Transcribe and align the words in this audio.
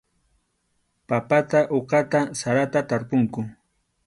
Papata 1.07 1.59
uqata 1.79 2.19
sarata 2.39 2.79
tarpunku. 2.89 3.41